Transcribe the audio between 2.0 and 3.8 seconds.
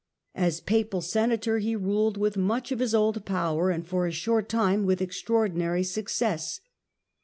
with much of his old power